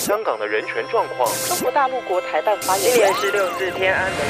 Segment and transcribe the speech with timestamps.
[0.00, 1.30] 香港的人权状况。
[1.46, 2.94] 中国大陆国台办发言人。
[2.94, 4.20] 今年是六字天安门。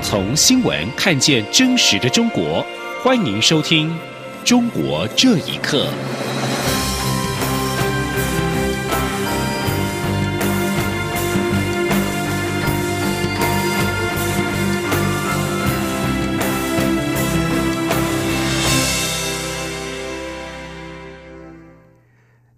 [0.00, 2.64] 从新闻看见真实的中国，
[3.02, 3.90] 欢迎收听
[4.48, 5.86] 《中国这一刻》。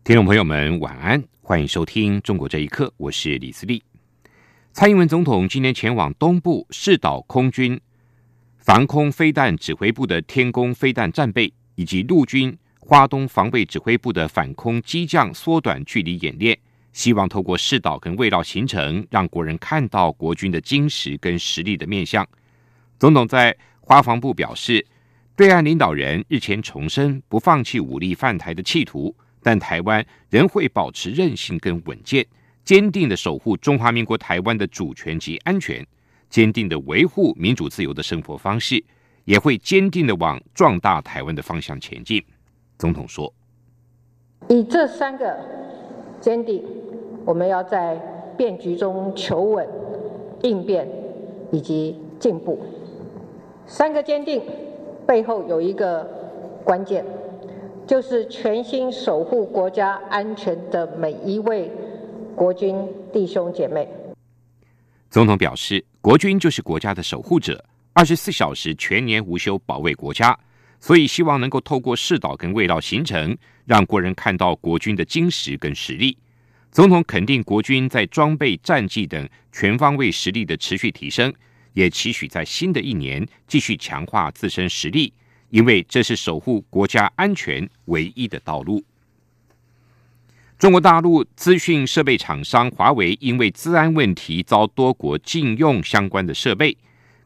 [0.07, 3.83] 听众朋友们，晚安，欢迎收听《中国这一刻》，我是李思利。
[4.73, 7.81] 蔡英文总统今天前往东部视岛空军
[8.57, 16.57] 防空飞弹指挥部的天宫飞弹战备，以及陆军花东防备指挥部的反空机降缩短距离演练，
[16.93, 22.25] 希望透过视岛跟卫绕行程，让国人看到国军的精实跟实力的面相。
[22.97, 24.87] 总统在花防部表示，
[25.35, 29.13] 对岸领导人日前重申不放弃武力犯台的企图。
[29.47, 32.27] 但台湾仍会保持韧性跟稳健，
[32.65, 35.87] 坚定的守护中华民国台湾的主权及安全，
[36.29, 38.83] 坚定的维护民主自由的生活方式，
[39.25, 42.21] 也会坚定的往壮大台湾的方向前进。
[42.77, 43.33] 总统说
[44.51, 45.39] ：“以这三个
[46.21, 46.65] 坚定，
[47.25, 47.95] 我们要在
[48.37, 49.65] 变局中求稳、
[50.43, 50.89] 应变
[51.53, 52.61] 以及进步。
[53.65, 54.43] 三个坚定
[55.07, 56.03] 背后有一个
[56.65, 57.05] 关键。”
[57.87, 61.71] 就是全心守护国家安全的每一位
[62.35, 62.77] 国军
[63.13, 63.89] 弟兄姐妹。
[65.09, 70.37] 总统表示，国军就是国家的守护者，二十四小时全年无休保卫国家，
[70.81, 76.19] 所以希望能够透过世导跟味道形成，让国人看到国军的精实跟实力。
[76.73, 81.33] 总统肯定国军在装备、战绩等全方位实力的持续提升，
[81.75, 85.13] 也期许在新的一年继续强化自身实力。
[85.51, 88.83] 因为这是守护国家安全唯一的道路。
[90.59, 96.77] 中国大陆资讯设备厂商华为因为治安问题遭多国禁用相关的设备，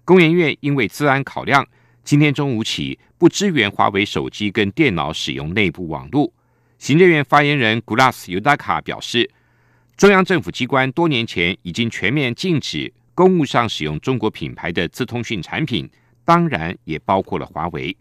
[0.04, 1.64] 工研院因为治安考量，
[2.02, 6.32] 今天中午起不支援华为手机跟电脑使用内部网络。
[6.78, 9.30] 行政院发言人 Glass Udaka 表示，
[9.96, 15.88] 中央政府机关多年前已经全面禁止公务上使用中国品牌的资通讯产品，
[16.24, 17.96] 当然也包括了华为。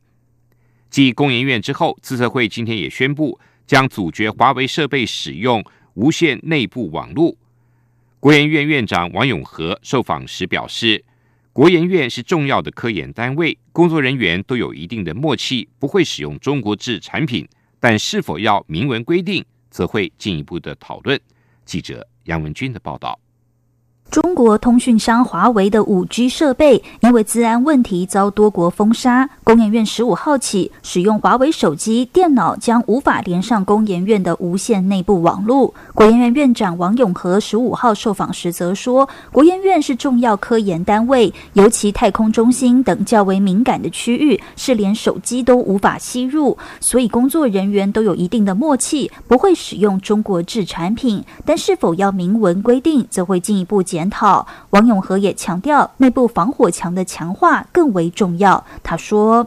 [0.90, 5.64] 继工研院之后，资策会今天也宣布将阻绝华为设备使用
[5.94, 7.36] 无线内部网络。
[8.20, 11.06] 国研院院长王永和受访时表示，
[11.54, 17.48] 国研院是重要的科研单位，工作人员都有一定的默契，不会使用中国制产品，
[17.80, 21.20] 但是否要明文规定，则会进一步的讨论。
[21.66, 23.20] 记者杨文军的报道。
[24.10, 29.30] 中国通讯商华为的五 G 设备因为治安问题遭多国封杀。
[29.50, 35.74] 工研院十五号起，使用华为手机、电脑将无法连上工研院的无线内部网络。
[35.96, 51.26] 国研院院长王永和十五号受访时则说，国研院是重要科研单位，尤其太空中心等较为敏感的区域是连手机都无法吸入，所以工作人员都有一定的默契，不会使用中国制产品。
[51.44, 54.08] 但是否要明文规定，则会进一步检。
[54.12, 58.64] 讨，王永和也强调，内部防火墙的强化更为重要。
[58.84, 59.39] 他说：“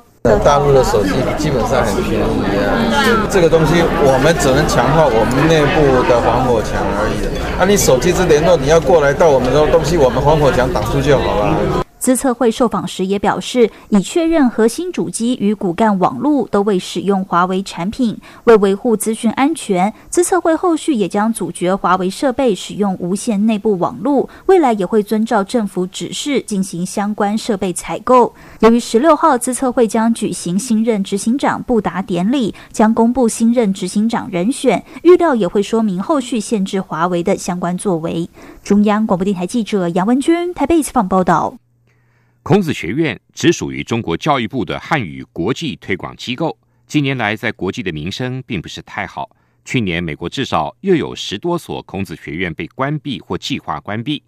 [0.45, 7.27] 大陆的手机基本上很便宜啊，这个东西我们只能强化我们内部的防火墙而已。
[7.61, 18.19] 啊，你手机之联络，你要过来到我们的东西，我们防火墙挡住就好了。”资策会受访时也表示，已确认核心主机与骨干网络都未使用华为产品。
[18.43, 24.29] 为维护资讯安全，资策会后续也将阻绝华为设备使用无线内部网络。
[24.47, 28.35] 未来也会遵照政府指示进行相关设备采购。
[28.59, 38.29] 由于十六号资策会将举行新任执行长布达典礼，将公布新任执行长人选，预料也会说明后续限制华为的相关作为。
[38.65, 41.62] 中央广播电台记者杨文君台北采访报道。
[42.45, 46.59] 孔子学院只属于中国教育部的汉语国际推广机构，
[46.89, 49.31] 近年来在国际的名声并不是太好。
[49.65, 54.21] 去年，美国至少又有十多所孔子学院被关闭或计划关闭。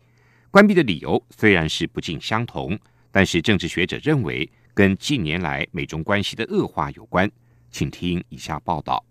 [0.52, 2.78] 关闭的理由虽然是不尽相同，
[3.11, 7.28] 但是政治学者认为跟近年来美中关系的恶化有关。
[7.72, 9.05] 请听以下报道。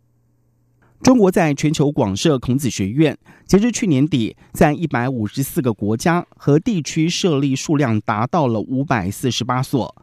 [1.04, 9.94] 中国在全球广设孔子学院，截至去年底，在一百五十四个国家和地区设立数量达到了五百四十八所。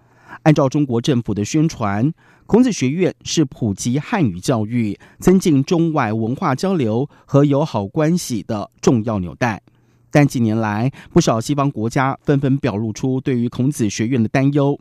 [0.43, 2.13] 按照中国政府的宣传，
[2.45, 9.63] 孔子学院是普及汉语教育、增进中外文化交流和友好关系的重要纽带。
[10.11, 14.79] 但近年来，不少西方国家纷纷表露出对于孔子学院的担忧。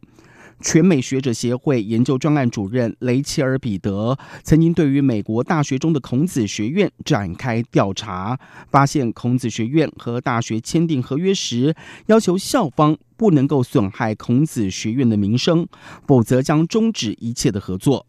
[0.61, 8.39] 全美学者协会研究专案主任雷切尔·彼得曾经对于美国大学中的孔子学院展开调查，
[8.69, 11.75] 发现孔子学院和大学签订合约时，
[12.07, 15.67] 要求校方不能够损害孔子学院的名声，
[16.05, 18.05] 否则将终止一切的合作。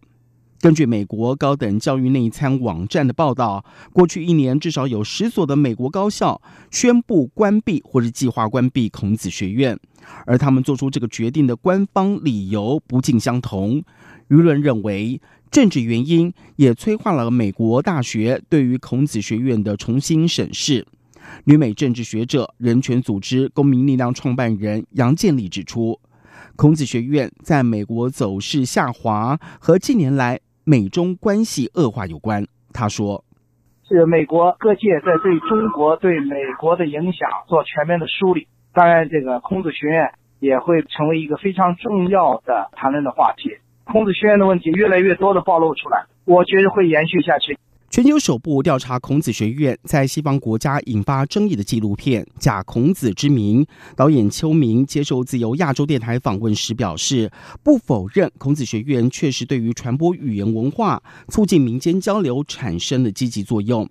[0.61, 3.65] 根据美国高等教育内参网站的报道，
[3.95, 9.79] 过去一年至少有十所的美国高校宣布关闭或是计划关闭孔子学院，
[10.27, 13.83] 而他们做出这个决定的官方理由不尽相同。
[14.29, 15.19] 舆论认为，
[15.51, 20.87] 政治原因也催化了美国大学对于孔子学院的重新审视。
[21.45, 25.99] 旅美政治学者、人权组织公民力量创办人杨建立指出，
[26.55, 30.39] 孔子学院在美国走势下滑和近年来。
[30.65, 33.25] 美中关系恶化有关，他说
[33.89, 38.47] ：“是美国各界在对中国对美国的影响做全面的梳理。
[38.73, 43.57] 当然，这个孔子学院也会成为一个非常重要的谈论的话题。
[43.85, 47.59] 孔子学院的问题越来越多的暴露出来，我觉得会延续下去。”
[47.91, 53.65] 全球首部调查孔子学院在西方国家引发争议的纪录片《假孔子之名》，
[53.97, 57.29] 导演邱明接受自由亚洲电台访问时表示，
[57.65, 63.85] 不否认孔子学院确实对于传播语言文化、促进民间交流产生了积极作用，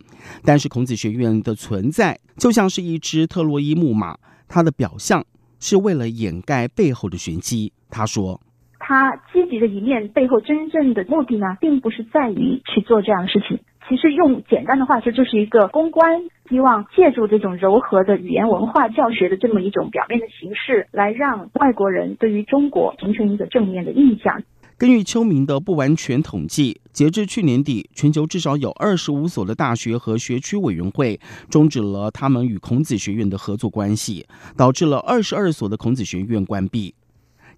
[0.45, 4.17] 但是孔子学院的存在就像是一只特洛伊木马，
[4.47, 5.25] 它的表象
[5.59, 7.73] 是为了掩盖背后的玄机。
[7.89, 8.39] 他说。
[8.81, 13.59] 他积极的一面背后，真正的目的呢，并不是在于去做这样的事情。
[13.89, 24.43] 其实用简单的话说，就是一个公关，希望借助这种柔和的语言文化教学的这么一种表面的形式，来让外国人对于中国形成一个正面的印象。
[24.77, 31.19] 根据秋明的不完全统计，截至去年底，全球至少有二十五所的大学和学区委员会
[31.49, 34.25] 终止了他们与孔子学院的合作关系，
[34.55, 36.93] 导致了二十二所的孔子学院关闭。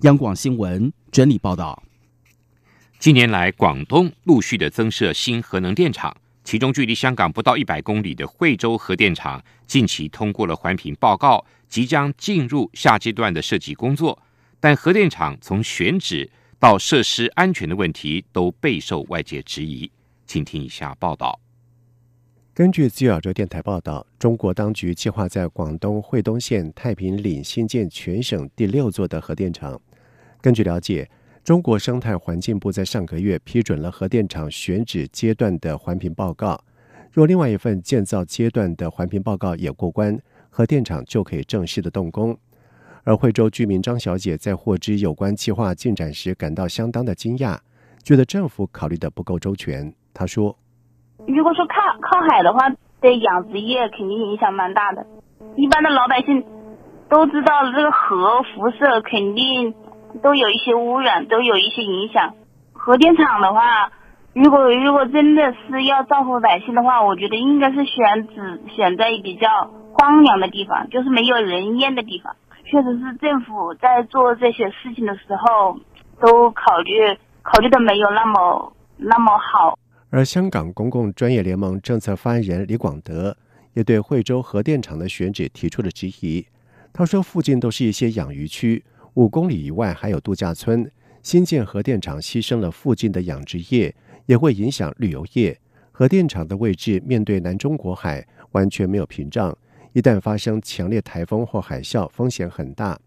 [0.03, 1.83] 央广新闻整理报道：
[3.01, 14.21] 近年来，广东陆续的增设新核能电厂，其中距离香港不到一百公里的惠州核电厂近期通过了环评报告，即将进入下阶段的设计工作。
[14.59, 19.89] 但核电厂从选址到设施安全的问题都备受外界质疑。
[20.27, 21.39] 请听以下报道。
[22.53, 29.81] 根据自由亚洲电台报道，中国当局计划在广东惠东县太平岭新建全省第六座的核电厂。
[30.39, 31.09] 根据了解，
[31.43, 36.59] 中国生态环境部在上个月批准了核电厂选址阶段的环评报告。
[37.11, 40.15] 若另外一份建造阶段的环评报告也过关，
[40.51, 42.37] 核电厂就可以正式的动工。
[43.03, 47.57] 而惠州居民张小姐在获知有关计划进展时，感到相当的惊讶，
[48.03, 49.91] 觉得政府考虑的不够周全。
[50.13, 50.55] 她说
[51.27, 52.69] ：“如果说靠靠海的话，
[53.01, 55.03] 对养殖业肯定影响蛮大的。
[55.57, 56.45] 一般的老百姓
[57.09, 59.73] 都知道，这个核辐射肯定。”
[60.21, 62.35] 都有一些污染，都有一些影响。
[62.73, 63.91] 核电厂的话，
[64.33, 69.47] 如果如果真的是要造福百姓的话，我觉得应该是选址选在比较
[69.93, 72.35] 荒凉的地方，就是没有人烟的地方。
[72.63, 75.77] 确实是政府在做这些事情的时候，
[76.19, 79.77] 都考虑考虑的没有那么那么好。
[80.09, 83.35] 而香港公共专业联盟政策发言人李广德
[83.73, 86.45] 也对惠州核电厂的选址提出了质疑。
[86.93, 88.83] 他说：“附近都是一些养鱼区。”
[89.15, 90.89] 五公里以外还有度假村，
[91.21, 93.93] 新建核电厂牺牲了附近的养殖业，
[94.25, 95.59] 也会影响旅游业。
[95.91, 99.55] 核电厂的位置面对南中国海，完全没有屏障，
[99.91, 102.97] 一旦发生强烈台风或海啸，风险很大。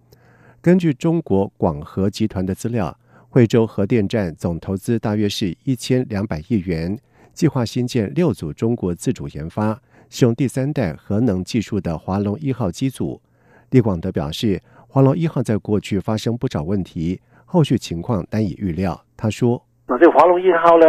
[0.60, 2.94] 根据中国广核集团的资料，
[3.30, 6.98] 惠州核电站总投资大约是一千两百亿元，
[7.32, 13.22] 计划新建六组中国自主研发、使用第三代核能技术的华龙一号机组。
[13.70, 14.60] 李广德表示。
[14.94, 18.94] 华龙一号在过去发生不少问题，后续情况难以预料。
[19.16, 19.60] 他说
[19.90, 20.86] ：“那这华龙一号呢，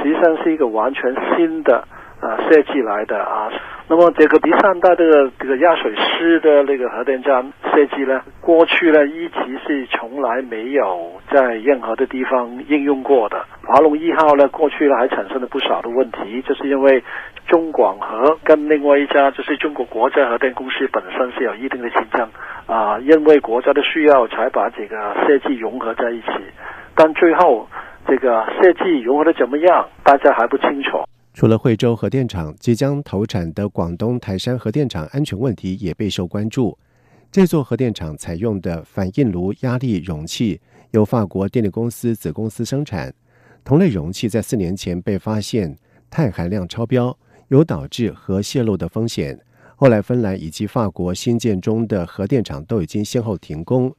[0.00, 1.02] 实际上是一个完全
[1.36, 1.76] 新的
[2.22, 3.50] 啊设计来的啊。
[3.92, 13.44] 那么这个第三代这个这个压水式的那个核电站设计呢，过去呢一直是从来没有在任何的地方应用过的。
[13.66, 17.04] 华龙一号呢，过去呢还产生了不少的问题，就是因为
[17.46, 22.26] 中广核跟另外一家就是中国国家核电公司本身是有一定的竞争。”
[22.66, 24.96] 啊，因为国家的需要才把这个
[25.26, 26.28] 设计融合在一起，
[26.96, 27.68] 但最后
[28.08, 31.04] 这个设计融合的怎么样，大家还不清楚。
[31.34, 36.76] 除了惠州核电厂即将投产的广东台山核电厂安全问题也备受关注。
[37.30, 40.60] 这座核电厂采用的反应炉压力容器
[40.90, 43.12] 由法国电力公司子公司生产，
[43.64, 45.74] 同类容器在四年前被发现
[46.10, 47.16] 碳含量超标，
[47.48, 49.40] 有导致核泄漏的风险。
[49.76, 53.90] 后来，芬兰以及法国新建中的核电厂都已经先后停工。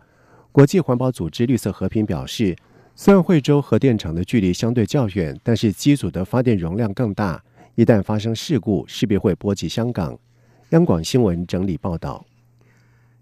[0.51, 2.55] 国际环保组织绿色和平表示，
[2.95, 10.17] 虽然惠州核电厂的距离相对较远，但是机组的发电容量更大，一旦发生事故，势必会波及香港。
[10.69, 12.23] 央广新闻整理报道。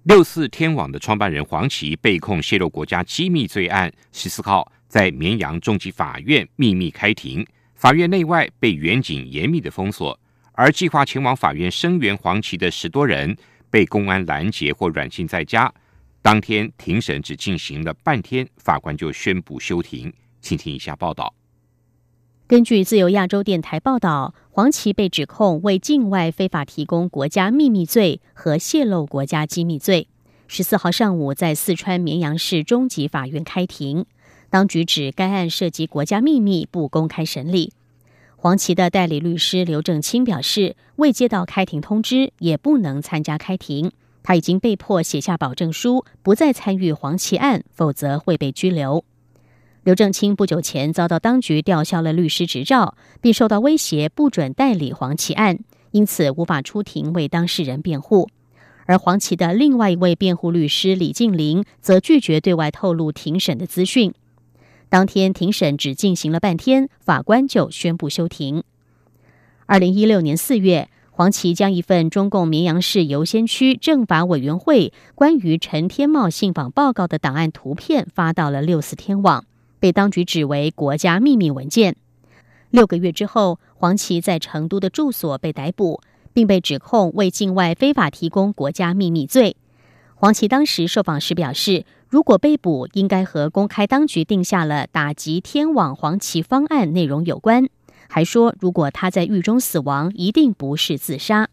[0.03, 10.19] 六四天网的创办人黄奇被控泄露国家机密罪案，十四号在绵阳中级法院秘密开庭，法院内外被远警严密的封锁，
[10.51, 13.37] 而计划前往法院声援黄奇的十多人
[13.69, 15.73] 被公安拦截或软禁在家。
[16.21, 20.13] 当天庭审只进行了半天，法官就宣布休庭。
[20.39, 21.33] 请听一下报道。
[22.47, 30.07] 根据自由亚洲电台报道，黄奇被指控为境外非法提供国家秘密罪和泄露国家机密罪。
[30.47, 34.05] 十四号上午在四川绵阳市中级法院开庭，
[34.49, 37.71] 当局指该案涉及国家秘密，不公开审理。
[38.35, 43.91] 黄奇的代理律师刘正清表示，未接到开庭通知，也不能参加开庭。
[44.23, 49.03] 他已经被迫写下保证书，不再参与黄奇案，否则会被拘留。
[49.83, 55.57] 刘正清不久前遭到当局吊销了律师执照，并受到威胁，不准代理黄奇案，
[55.89, 58.29] 因此无法出庭为当事人辩护。
[58.85, 64.13] 而黄奇的另外一位辩护律师李静玲则拒绝对外透露庭审的资讯。
[64.89, 68.63] 当天庭审只进行了半天，法官就宣布休庭。
[69.65, 79.43] 二零一六年四月，黄奇将一份中共绵阳市游仙区政法委员会关于陈天茂信访报告的档案图片发到了六四天网。
[79.77, 81.95] 被当局指为国家秘密文件。
[82.69, 86.01] 六个月之后，黄奇在成都的住所被逮捕，
[86.33, 89.57] 并被指控为境外非法提供国家秘密罪。
[90.15, 97.67] 黄奇当时受访时表示，如果被捕，应该和公开当局定下了打击天网黄奇方案内容有关。
[98.13, 101.47] 还说，如果他在狱中死亡，一定不是自杀。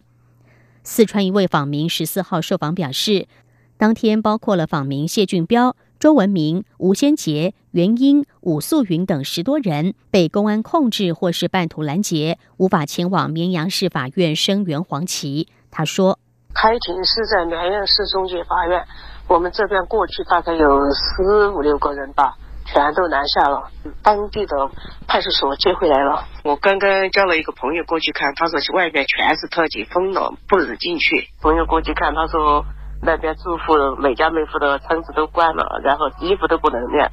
[0.82, 3.28] 四川一位访民十四号受访表示，
[3.76, 5.76] 当天包括了访民谢俊彪。
[6.00, 15.46] 周文明、吴先杰、袁英、武素云等十多人被公安控制或是半途拦截，无法前往绵阳市法院声援黄旗。
[15.70, 16.18] 他说
[16.54, 18.84] ：“开庭是在绵阳市中级法院，
[19.28, 22.36] 我们这边过去大概有十五六个人吧，
[22.72, 23.70] 全都拦下了。
[24.02, 24.70] 当地的
[25.06, 26.24] 派出所接回来了。
[26.44, 31.28] 我刚刚叫了一个朋友过去看，他说外面全是特警，封了，不准进去。
[31.40, 32.64] 朋友过去看，他说。”
[33.00, 37.12] 那边住户每家每户的窗子都关了，然后衣服都不能晾。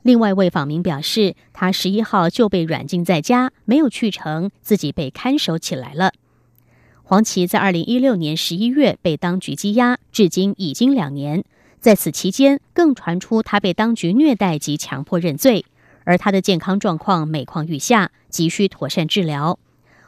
[0.00, 6.12] 另外一位访民表示，他十一号就被软禁在家，没有去成，自己被看守起来了。
[7.02, 11.44] 黄奇在二零一六年十一月被当局羁押，至今已经两年。
[11.80, 15.64] 在此期间，更传出他被当局虐待及强迫认罪，
[16.04, 19.58] 而他的健康状况每况愈下，急需妥善治疗。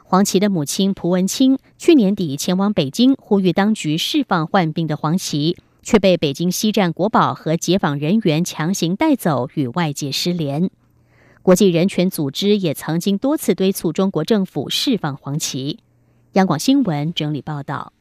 [0.03, 10.69] 黄奇的母亲蒲文清去年底前往北京，呼吁当局释放患病的黄奇，却被北京西站国保和解访人员强行带走，与外界失联。
[11.41, 15.79] 国际人权组织也曾经多次敦促中国政府释放黄奇。
[16.33, 17.92] 央广新闻整理报道：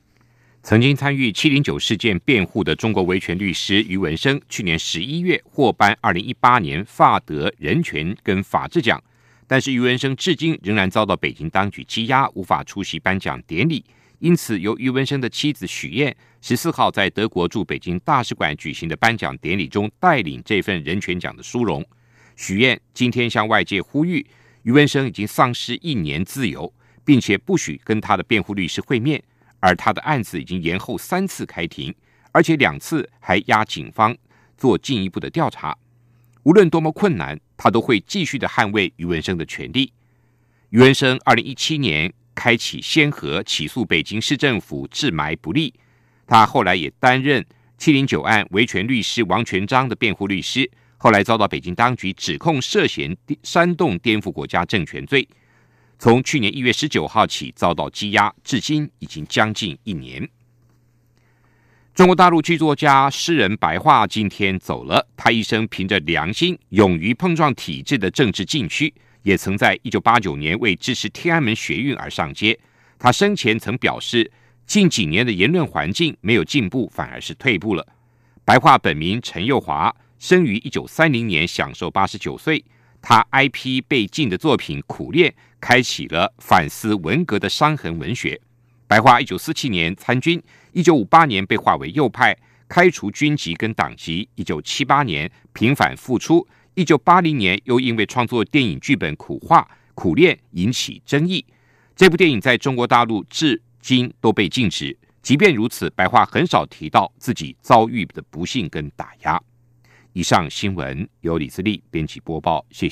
[0.62, 9.02] 曾经参与七零九事件辩护的中国维权律师于文生，去年十一月获颁二零一八年法德人权跟法治奖。
[9.48, 13.84] 但是于文生至今仍然遭到北京当局羁押，无法出席颁奖典礼。
[14.20, 21.84] 因此，由于文生的妻子许燕十四号在德国驻北京大使馆举行的颁奖典礼中，带领这份人权奖的殊荣。
[22.36, 24.24] 许燕今天向外界呼吁，
[24.62, 26.72] 于文生已经丧失一年自由，
[27.04, 29.20] 并且不许跟他的辩护律师会面，
[29.62, 31.94] 而他的案子已经延后三次开庭，
[32.32, 34.14] 而且两次还押警方
[34.58, 35.74] 做进一步的调查。
[36.42, 37.40] 无论多么困难。
[37.62, 39.92] 他都会继续的捍卫余文生的权利。
[40.70, 45.72] 余文生二零一七年开启先河，起诉北京市政府治霾不力。
[46.26, 47.46] 他后来也担任
[47.78, 55.28] 七零九案维权律师王全章的辩护律师，后来遭到北京当局指控涉嫌煽动颠覆国家政权罪。
[56.02, 60.28] 从去年一月十九号起遭到羁押，至今已经将近一年。
[61.94, 65.06] 中国大陆剧作家、诗人白桦今天走了。
[65.16, 68.92] 他一生凭着良心，勇于碰撞体制的政治禁区，
[69.22, 72.58] 也曾在一九八九年为支持天安门学运而上街。
[72.98, 74.28] 他生前曾表示，
[74.66, 77.86] 近几年的言论环境没有进步，反而是退步了。
[78.44, 82.64] 白桦本名陈佑华，生于一九三零年，享受八十九岁。
[83.00, 85.28] 他 IP 被禁的作品《苦练》，
[85.62, 88.38] 开启了反思文革的伤痕文学。
[88.88, 90.42] 白桦一九四七年参军。
[90.72, 92.36] 一九五八年被划为右派，
[92.68, 94.28] 开除军籍跟党籍。
[94.34, 96.44] 一九七八年平反复出。
[96.74, 99.60] 一九八零年又因为创作电影剧本《苦画》
[99.94, 101.44] 《苦练》引起争议。
[101.94, 104.98] 这部电影在中国大陆至今都被禁止。
[105.22, 109.40] 即便如此，白桦很少提到自己遭遇的不幸跟打压。
[110.14, 112.80] 以上新闻由李自力编辑播报，谢谢。